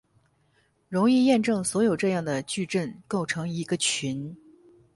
[0.89, 4.35] 容易验证所有这样的矩阵构成一个群。